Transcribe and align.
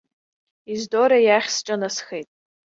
Ездора 0.73 1.17
иахь 1.21 1.49
сҿынасхеит. 1.55 2.29